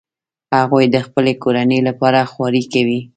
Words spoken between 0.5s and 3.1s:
هغوی د خپلې کورنۍ لپاره خواري کوي